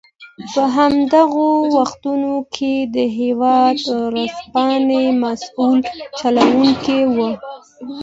په 0.51 0.61
همدغو 0.75 1.49
وختونو 1.75 2.33
کې 2.55 2.73
د 2.95 2.97
هېواد 3.17 3.77
ورځپاڼې 3.99 5.03
مسوول 5.23 5.79
چلوونکی 6.19 6.99
و. 7.13 7.17